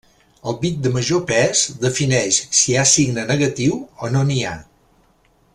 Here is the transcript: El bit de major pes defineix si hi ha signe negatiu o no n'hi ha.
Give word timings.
El 0.51 0.55
bit 0.61 0.79
de 0.85 0.91
major 0.95 1.21
pes 1.31 1.61
defineix 1.83 2.41
si 2.61 2.65
hi 2.73 2.79
ha 2.85 2.89
signe 2.95 3.29
negatiu 3.35 3.79
o 4.07 4.13
no 4.17 4.29
n'hi 4.31 4.43
ha. 4.53 4.59